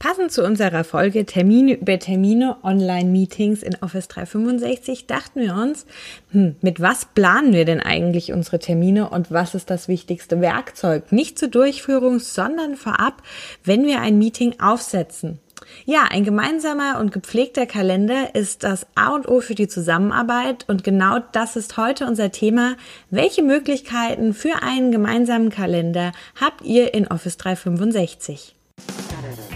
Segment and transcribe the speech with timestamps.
[0.00, 5.84] Passend zu unserer Folge Termine über Termine, Online-Meetings in Office 365 dachten wir uns,
[6.30, 11.12] hm, mit was planen wir denn eigentlich unsere Termine und was ist das wichtigste Werkzeug?
[11.12, 13.22] Nicht zur Durchführung, sondern vorab,
[13.62, 15.38] wenn wir ein Meeting aufsetzen.
[15.84, 20.82] Ja, ein gemeinsamer und gepflegter Kalender ist das A und O für die Zusammenarbeit und
[20.82, 22.76] genau das ist heute unser Thema.
[23.10, 28.56] Welche Möglichkeiten für einen gemeinsamen Kalender habt ihr in Office 365?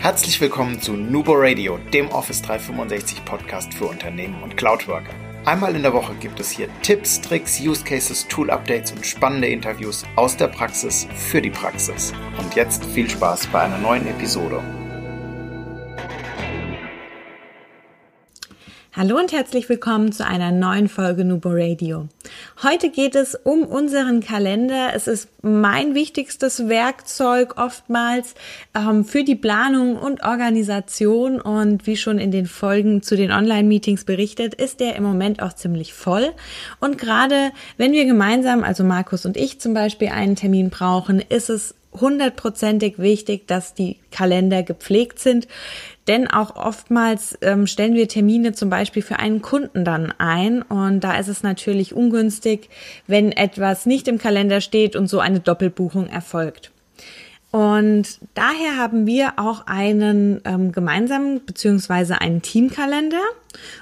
[0.05, 5.15] Herzlich willkommen zu Nubo Radio, dem Office 365 Podcast für Unternehmen und Cloudworker.
[5.46, 9.48] Einmal in der Woche gibt es hier Tipps, Tricks, Use Cases, Tool Updates und spannende
[9.48, 12.12] Interviews aus der Praxis für die Praxis.
[12.37, 14.62] Und jetzt viel Spaß bei einer neuen Episode.
[18.97, 22.07] Hallo und herzlich willkommen zu einer neuen Folge Nubo Radio.
[22.62, 24.93] Heute geht es um unseren Kalender.
[24.95, 28.37] Es ist mein wichtigstes Werkzeug oftmals
[28.73, 34.05] ähm, für die Planung und Organisation und wie schon in den Folgen zu den Online-Meetings
[34.05, 36.30] berichtet, ist der im Moment auch ziemlich voll.
[36.79, 41.51] Und gerade wenn wir gemeinsam, also Markus und ich zum Beispiel, einen Termin brauchen, ist
[41.51, 45.46] es hundertprozentig wichtig, dass die Kalender gepflegt sind.
[46.07, 50.63] Denn auch oftmals ähm, stellen wir Termine zum Beispiel für einen Kunden dann ein.
[50.63, 52.69] Und da ist es natürlich ungünstig,
[53.07, 56.71] wenn etwas nicht im Kalender steht und so eine Doppelbuchung erfolgt.
[57.51, 63.23] Und daher haben wir auch einen ähm, gemeinsamen beziehungsweise einen Teamkalender.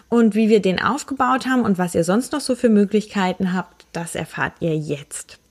[0.08, 3.86] Und wie wir den aufgebaut haben und was ihr sonst noch so für Möglichkeiten habt,
[3.92, 5.41] das erfahrt ihr jetzt.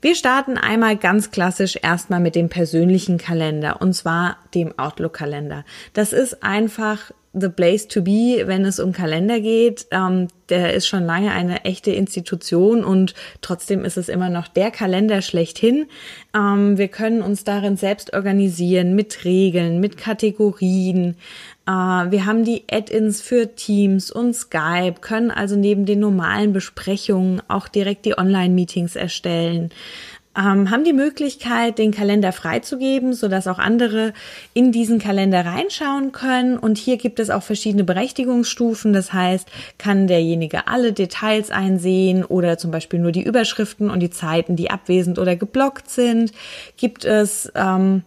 [0.00, 5.64] Wir starten einmal ganz klassisch erstmal mit dem persönlichen Kalender und zwar dem Outlook-Kalender.
[5.92, 9.86] Das ist einfach the place to be, wenn es um Kalender geht.
[9.90, 14.70] Ähm, der ist schon lange eine echte Institution und trotzdem ist es immer noch der
[14.70, 15.86] Kalender schlechthin.
[16.34, 21.16] Ähm, wir können uns darin selbst organisieren mit Regeln, mit Kategorien.
[21.66, 27.40] Äh, wir haben die Add-ins für Teams und Skype, können also neben den normalen Besprechungen
[27.48, 29.70] auch direkt die Online-Meetings erstellen.
[30.34, 34.14] Ähm, haben die Möglichkeit, den Kalender freizugeben, sodass auch andere
[34.54, 36.56] in diesen Kalender reinschauen können.
[36.56, 38.94] Und hier gibt es auch verschiedene Berechtigungsstufen.
[38.94, 44.08] Das heißt, kann derjenige alle Details einsehen oder zum Beispiel nur die Überschriften und die
[44.08, 46.32] Zeiten, die abwesend oder geblockt sind.
[46.78, 48.02] Gibt es ähm,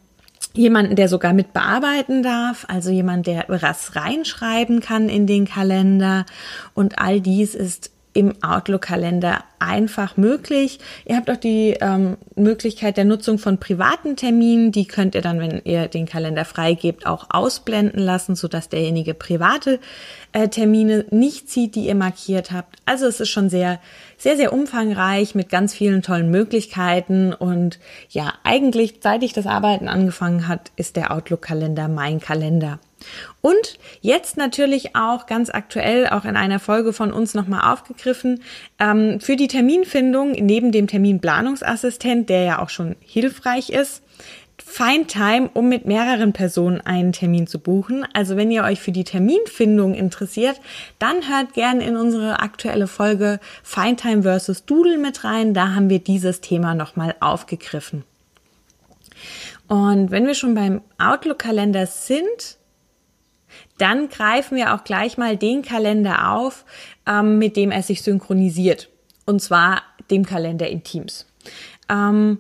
[0.56, 6.25] jemanden, der sogar mit bearbeiten darf, also jemand, der was reinschreiben kann in den Kalender.
[6.74, 10.80] Und all dies ist im Outlook-Kalender einfach möglich.
[11.06, 14.72] Ihr habt auch die ähm, Möglichkeit der Nutzung von privaten Terminen.
[14.72, 19.80] Die könnt ihr dann, wenn ihr den Kalender freigebt, auch ausblenden lassen, sodass derjenige private
[20.31, 22.78] äh, Termine nicht sieht, die ihr markiert habt.
[22.86, 23.81] Also es ist schon sehr,
[24.18, 27.34] sehr, sehr umfangreich mit ganz vielen tollen Möglichkeiten.
[27.34, 32.80] Und ja, eigentlich, seit ich das Arbeiten angefangen hat, ist der Outlook-Kalender mein Kalender.
[33.41, 38.41] Und jetzt natürlich auch ganz aktuell, auch in einer Folge von uns nochmal aufgegriffen,
[38.79, 44.01] ähm, für die Terminfindung neben dem Terminplanungsassistent, der ja auch schon hilfreich ist,
[44.63, 48.05] Findtime, um mit mehreren Personen einen Termin zu buchen.
[48.13, 50.59] Also wenn ihr euch für die Terminfindung interessiert,
[50.99, 55.53] dann hört gern in unsere aktuelle Folge Findtime versus Doodle mit rein.
[55.53, 58.03] Da haben wir dieses Thema nochmal aufgegriffen.
[59.67, 62.57] Und wenn wir schon beim Outlook-Kalender sind,
[63.77, 66.66] dann greifen wir auch gleich mal den Kalender auf,
[67.07, 68.89] ähm, mit dem er sich synchronisiert.
[69.25, 71.25] Und zwar dem Kalender in Teams.
[71.89, 72.39] Ähm,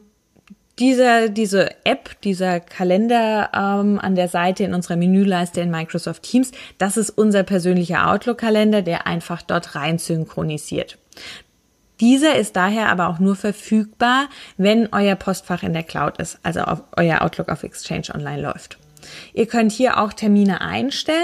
[0.79, 6.51] diese, diese App, dieser Kalender ähm, an der Seite in unserer Menüleiste in Microsoft Teams,
[6.77, 10.97] das ist unser persönlicher Outlook-Kalender, der einfach dort rein synchronisiert.
[12.01, 14.27] Dieser ist daher aber auch nur verfügbar,
[14.57, 16.61] wenn euer Postfach in der Cloud ist, also
[16.97, 18.77] euer Outlook auf Exchange Online läuft.
[19.33, 21.19] Ihr könnt hier auch Termine einstellen.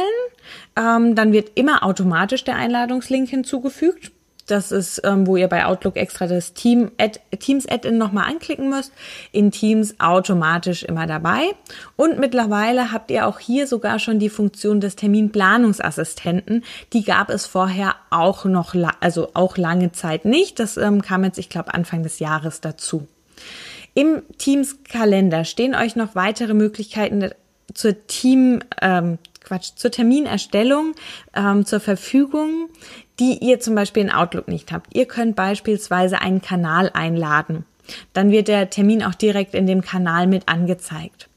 [0.76, 4.12] Ähm, dann wird immer automatisch der Einladungslink hinzugefügt.
[4.48, 8.70] Das ist, ähm, wo ihr bei Outlook extra das Team Ad, Teams Add-in nochmal anklicken
[8.70, 8.92] müsst.
[9.32, 11.52] In Teams automatisch immer dabei.
[11.96, 16.66] Und mittlerweile habt ihr auch hier sogar schon die Funktion des Terminplanungsassistenten.
[16.92, 20.60] Die gab es vorher auch noch, also auch lange Zeit nicht.
[20.60, 23.08] Das ähm, kam jetzt, ich glaube, Anfang des Jahres dazu.
[23.94, 27.30] Im Teams-Kalender stehen euch noch weitere Möglichkeiten
[27.74, 30.94] zur Team, ähm, Quatsch, zur Terminerstellung
[31.36, 32.70] ähm, zur Verfügung,
[33.20, 34.96] die ihr zum Beispiel in Outlook nicht habt.
[34.96, 37.66] Ihr könnt beispielsweise einen Kanal einladen.
[38.14, 41.30] Dann wird der Termin auch direkt in dem Kanal mit angezeigt.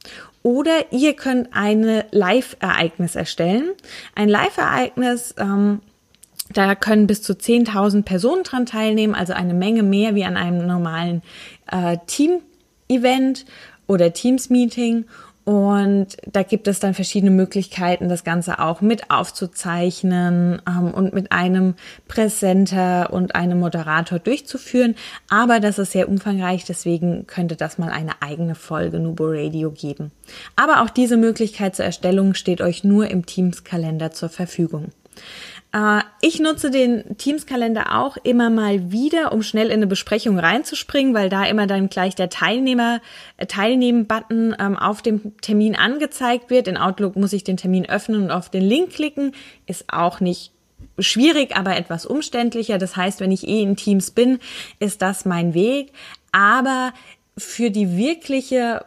[0.43, 3.71] Oder ihr könnt eine Live-Ereignis erstellen.
[4.15, 5.81] Ein Live-Ereignis, ähm,
[6.53, 10.67] da können bis zu 10.000 Personen dran teilnehmen, also eine Menge mehr wie an einem
[10.67, 11.23] normalen
[11.73, 13.47] äh, Team-Event
[13.87, 15.07] oder Teams-Meeting.
[15.45, 21.33] Und da gibt es dann verschiedene Möglichkeiten, das Ganze auch mit aufzuzeichnen ähm, und mit
[21.33, 21.75] einem
[22.09, 24.95] Präsenter und einem Moderator durchzuführen.
[25.29, 30.13] Aber das ist sehr umfangreich, deswegen könnte das mal eine eigene Folge Nubo Radio geben.
[30.57, 34.93] Aber auch diese Möglichkeit zur Erstellung steht euch nur im Teams-Kalender zur Verfügung.
[35.75, 41.13] Äh, ich nutze den Teams-Kalender auch immer mal wieder, um schnell in eine Besprechung reinzuspringen,
[41.13, 43.01] weil da immer dann gleich der Teilnehmer,
[43.37, 46.69] äh, Teilnehmen-Button ähm, auf dem Termin angezeigt wird.
[46.69, 49.33] In Outlook muss ich den Termin öffnen und auf den Link klicken.
[49.67, 50.53] Ist auch nicht
[50.99, 52.79] schwierig, aber etwas umständlicher.
[52.79, 54.39] Das heißt, wenn ich eh in Teams bin,
[54.79, 55.93] ist das mein Weg.
[56.31, 56.93] Aber
[57.37, 58.85] für die wirkliche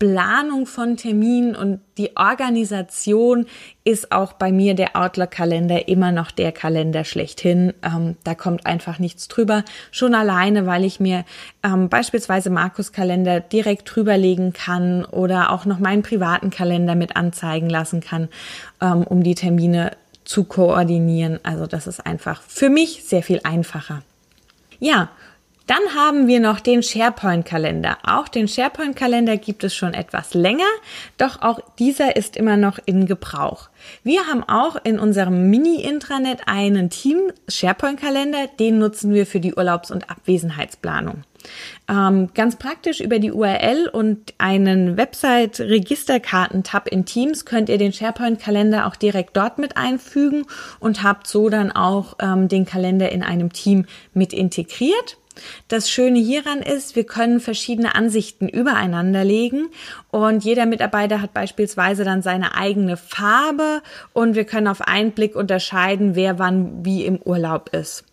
[0.00, 3.44] Planung von Terminen und die Organisation
[3.84, 7.74] ist auch bei mir der Outlook-Kalender immer noch der Kalender schlechthin.
[7.82, 9.62] Ähm, da kommt einfach nichts drüber.
[9.90, 11.26] Schon alleine, weil ich mir
[11.62, 18.00] ähm, beispielsweise Markus-Kalender direkt drüberlegen kann oder auch noch meinen privaten Kalender mit anzeigen lassen
[18.00, 18.30] kann,
[18.80, 19.90] ähm, um die Termine
[20.24, 21.40] zu koordinieren.
[21.42, 24.02] Also das ist einfach für mich sehr viel einfacher.
[24.78, 25.10] Ja,
[25.70, 27.98] dann haben wir noch den SharePoint-Kalender.
[28.02, 30.64] Auch den SharePoint-Kalender gibt es schon etwas länger,
[31.16, 33.70] doch auch dieser ist immer noch in Gebrauch.
[34.02, 40.10] Wir haben auch in unserem Mini-Intranet einen Team-SharePoint-Kalender, den nutzen wir für die Urlaubs- und
[40.10, 41.22] Abwesenheitsplanung.
[41.88, 48.86] Ähm, ganz praktisch über die URL und einen Website-Registerkarten-Tab in Teams könnt ihr den SharePoint-Kalender
[48.86, 50.46] auch direkt dort mit einfügen
[50.80, 55.19] und habt so dann auch ähm, den Kalender in einem Team mit integriert.
[55.68, 59.68] Das Schöne hieran ist, wir können verschiedene Ansichten übereinander legen
[60.10, 63.82] und jeder Mitarbeiter hat beispielsweise dann seine eigene Farbe
[64.12, 68.04] und wir können auf einen Blick unterscheiden, wer wann wie im Urlaub ist.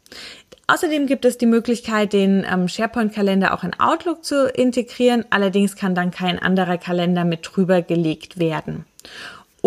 [0.70, 5.24] Außerdem gibt es die Möglichkeit, den ähm, SharePoint-Kalender auch in Outlook zu integrieren.
[5.30, 8.86] Allerdings kann dann kein anderer Kalender mit drüber gelegt werden.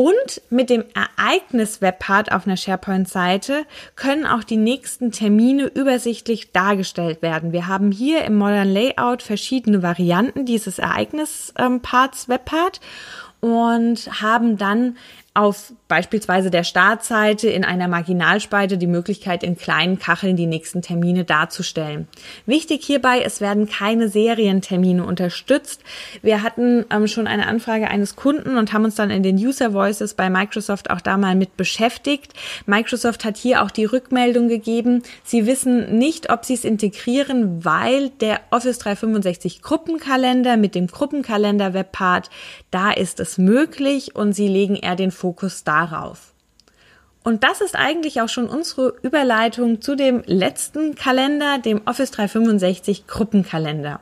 [0.01, 3.67] Und mit dem Ereignis-Webpart auf einer SharePoint-Seite
[3.97, 7.53] können auch die nächsten Termine übersichtlich dargestellt werden.
[7.53, 12.81] Wir haben hier im Modern Layout verschiedene Varianten dieses Ereignis-Parts-Webpart
[13.41, 14.97] und haben dann
[15.33, 21.25] auf beispielsweise der Startseite in einer Marginalspalte die Möglichkeit, in kleinen Kacheln die nächsten Termine
[21.25, 22.09] darzustellen.
[22.47, 25.83] Wichtig hierbei, es werden keine Serientermine unterstützt.
[26.23, 29.73] Wir hatten ähm, schon eine Anfrage eines Kunden und haben uns dann in den User
[29.73, 32.33] Voices bei Microsoft auch da mal mit beschäftigt.
[32.67, 38.11] Microsoft hat hier auch die Rückmeldung gegeben, sie wissen nicht, ob sie es integrieren, weil
[38.21, 42.31] der Office 365 Gruppenkalender mit dem Gruppenkalender Webpart,
[42.73, 46.33] da ist es möglich und sie legen eher den Fokus darauf.
[47.23, 53.07] Und das ist eigentlich auch schon unsere Überleitung zu dem letzten Kalender, dem Office 365
[53.07, 54.01] Gruppenkalender.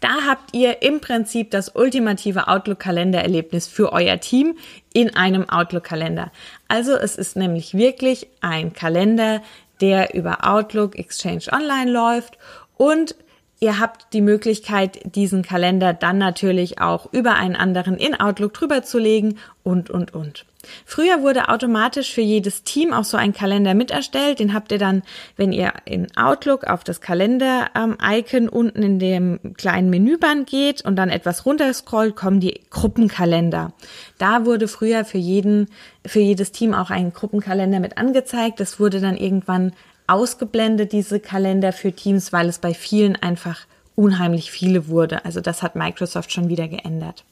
[0.00, 4.56] Da habt ihr im Prinzip das ultimative Outlook-Kalendererlebnis für euer Team
[4.92, 6.32] in einem Outlook-Kalender.
[6.66, 9.40] Also es ist nämlich wirklich ein Kalender,
[9.80, 12.36] der über Outlook Exchange Online läuft
[12.76, 13.14] und
[13.62, 18.82] Ihr habt die Möglichkeit, diesen Kalender dann natürlich auch über einen anderen in Outlook drüber
[18.82, 20.46] zu legen und, und, und.
[20.84, 24.40] Früher wurde automatisch für jedes Team auch so ein Kalender mit erstellt.
[24.40, 25.04] Den habt ihr dann,
[25.36, 31.08] wenn ihr in Outlook auf das Kalender-Icon unten in dem kleinen Menüband geht und dann
[31.08, 33.74] etwas runterscrollt, kommen die Gruppenkalender.
[34.18, 35.68] Da wurde früher für jeden,
[36.04, 38.58] für jedes Team auch ein Gruppenkalender mit angezeigt.
[38.58, 39.72] Das wurde dann irgendwann
[40.06, 45.26] ausgeblendet, diese Kalender für Teams, weil es bei vielen einfach unheimlich viele wurde.
[45.26, 47.24] Also das hat Microsoft schon wieder geändert.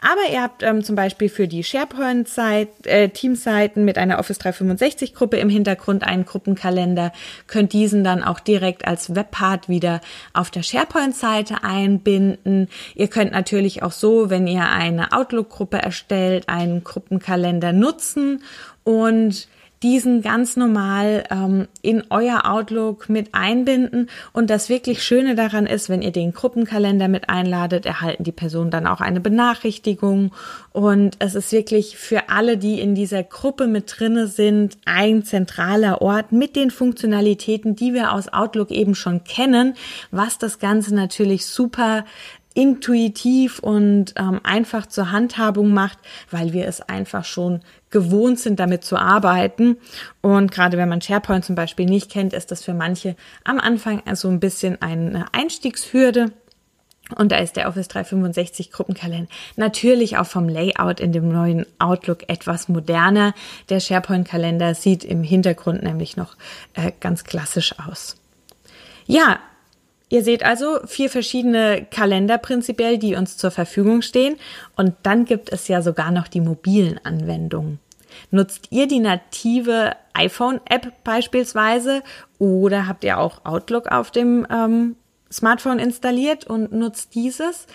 [0.00, 5.50] Aber ihr habt ähm, zum Beispiel für die SharePoint-Teamseiten äh, mit einer Office 365-Gruppe im
[5.50, 7.12] Hintergrund einen Gruppenkalender,
[7.46, 10.00] könnt diesen dann auch direkt als Webpart wieder
[10.32, 12.70] auf der SharePoint-Seite einbinden.
[12.94, 18.42] Ihr könnt natürlich auch so, wenn ihr eine Outlook-Gruppe erstellt, einen Gruppenkalender nutzen
[18.82, 19.46] und
[19.82, 24.08] diesen ganz normal ähm, in euer Outlook mit einbinden.
[24.32, 28.70] Und das wirklich Schöne daran ist, wenn ihr den Gruppenkalender mit einladet, erhalten die Personen
[28.70, 30.32] dann auch eine Benachrichtigung.
[30.72, 36.02] Und es ist wirklich für alle, die in dieser Gruppe mit drinne sind, ein zentraler
[36.02, 39.74] Ort mit den Funktionalitäten, die wir aus Outlook eben schon kennen,
[40.10, 42.04] was das Ganze natürlich super
[42.58, 45.98] intuitiv und ähm, einfach zur Handhabung macht,
[46.32, 49.76] weil wir es einfach schon gewohnt sind, damit zu arbeiten.
[50.20, 54.02] Und gerade wenn man SharePoint zum Beispiel nicht kennt, ist das für manche am Anfang
[54.14, 56.32] so ein bisschen eine Einstiegshürde.
[57.16, 62.28] Und da ist der Office 365 Gruppenkalender natürlich auch vom Layout in dem neuen Outlook
[62.28, 63.34] etwas moderner.
[63.70, 66.36] Der SharePoint-Kalender sieht im Hintergrund nämlich noch
[66.74, 68.16] äh, ganz klassisch aus.
[69.06, 69.38] Ja,
[70.10, 74.36] Ihr seht also vier verschiedene Kalender prinzipiell, die uns zur Verfügung stehen.
[74.76, 77.78] Und dann gibt es ja sogar noch die mobilen Anwendungen.
[78.30, 82.02] Nutzt ihr die native iPhone-App beispielsweise
[82.38, 84.96] oder habt ihr auch Outlook auf dem ähm,
[85.30, 87.66] Smartphone installiert und nutzt dieses?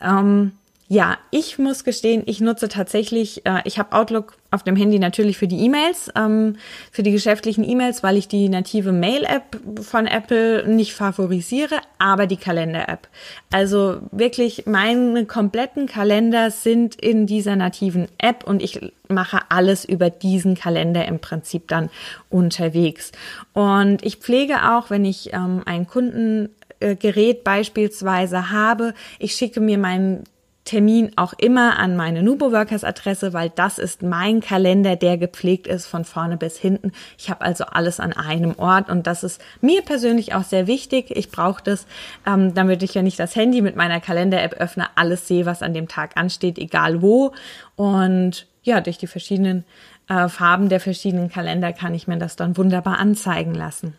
[0.00, 0.52] Ähm,
[0.86, 5.38] ja, ich muss gestehen, ich nutze tatsächlich, äh, ich habe Outlook auf dem Handy natürlich
[5.38, 6.56] für die E-Mails, ähm,
[6.92, 12.36] für die geschäftlichen E-Mails, weil ich die native Mail-App von Apple nicht favorisiere, aber die
[12.36, 13.08] Kalender-App.
[13.50, 20.10] Also wirklich meine kompletten Kalender sind in dieser nativen App und ich mache alles über
[20.10, 21.88] diesen Kalender im Prinzip dann
[22.28, 23.10] unterwegs.
[23.54, 30.24] Und ich pflege auch, wenn ich ähm, ein Kundengerät beispielsweise habe, ich schicke mir meinen
[30.64, 35.66] Termin auch immer an meine Nubo Workers Adresse, weil das ist mein Kalender, der gepflegt
[35.66, 36.92] ist von vorne bis hinten.
[37.18, 41.10] Ich habe also alles an einem Ort und das ist mir persönlich auch sehr wichtig.
[41.10, 41.86] Ich brauche das,
[42.26, 45.74] ähm, damit ich ja nicht das Handy mit meiner Kalender-App öffne, alles sehe, was an
[45.74, 47.32] dem Tag ansteht, egal wo.
[47.76, 49.64] Und ja, durch die verschiedenen
[50.08, 53.94] äh, Farben der verschiedenen Kalender kann ich mir das dann wunderbar anzeigen lassen.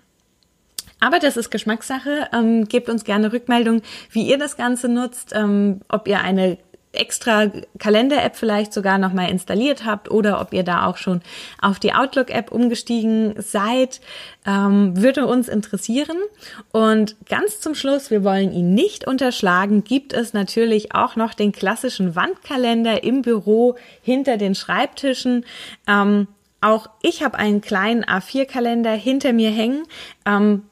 [1.05, 2.29] Aber das ist Geschmackssache.
[2.33, 6.57] Ähm, gebt uns gerne Rückmeldung, wie ihr das Ganze nutzt, ähm, ob ihr eine
[6.93, 11.21] extra Kalender-App vielleicht sogar nochmal installiert habt oder ob ihr da auch schon
[11.61, 14.01] auf die Outlook-App umgestiegen seid,
[14.47, 16.17] ähm, würde uns interessieren.
[16.71, 21.51] Und ganz zum Schluss, wir wollen ihn nicht unterschlagen, gibt es natürlich auch noch den
[21.51, 25.45] klassischen Wandkalender im Büro hinter den Schreibtischen.
[25.87, 26.29] Ähm,
[26.61, 29.83] auch ich habe einen kleinen A4-Kalender hinter mir hängen.
[30.25, 30.63] Ähm,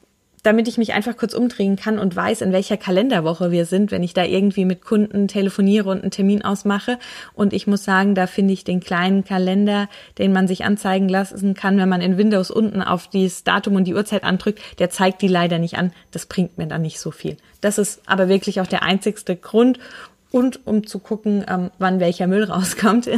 [0.44, 4.02] damit ich mich einfach kurz umdrehen kann und weiß, in welcher Kalenderwoche wir sind, wenn
[4.02, 6.98] ich da irgendwie mit Kunden telefoniere und einen Termin ausmache.
[7.32, 11.54] Und ich muss sagen, da finde ich den kleinen Kalender, den man sich anzeigen lassen
[11.54, 15.22] kann, wenn man in Windows unten auf das Datum und die Uhrzeit andrückt, der zeigt
[15.22, 15.92] die leider nicht an.
[16.10, 17.38] Das bringt mir dann nicht so viel.
[17.62, 19.78] Das ist aber wirklich auch der einzigste Grund
[20.34, 23.08] und um zu gucken, ähm, wann welcher Müll rauskommt.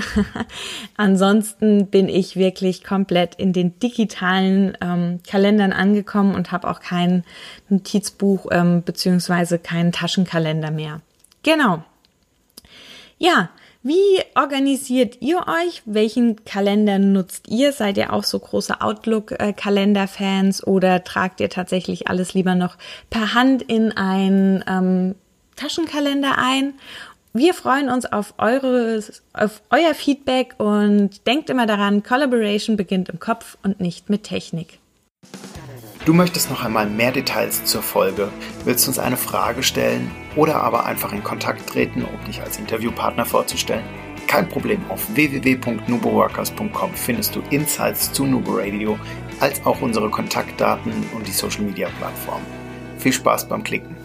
[0.99, 7.25] Ansonsten bin ich wirklich komplett in den digitalen ähm, Kalendern angekommen und habe auch kein
[7.71, 11.01] Notizbuch ähm, beziehungsweise keinen Taschenkalender mehr.
[11.43, 11.83] Genau.
[13.17, 13.49] Ja,
[13.83, 15.81] wie organisiert ihr euch?
[15.87, 17.73] Welchen Kalender nutzt ihr?
[17.73, 22.77] Seid ihr auch so große Outlook-Kalender-Fans oder tragt ihr tatsächlich alles lieber noch
[23.09, 25.15] per Hand in ein ähm,
[25.57, 26.75] Taschenkalender ein.
[27.33, 33.21] Wir freuen uns auf, eures, auf euer Feedback und denkt immer daran, Collaboration beginnt im
[33.21, 34.79] Kopf und nicht mit Technik.
[36.07, 38.29] Du möchtest noch einmal mehr Details zur Folge,
[38.65, 43.27] willst uns eine Frage stellen oder aber einfach in Kontakt treten, um dich als Interviewpartner
[43.27, 43.85] vorzustellen?
[44.29, 48.99] Kein Problem, auf www.nuboworkers.com findest du Insights zu Nubo Radio,
[49.41, 52.43] als auch unsere Kontaktdaten und die Social Media Plattform.
[52.99, 53.96] Viel Spaß beim Klicken!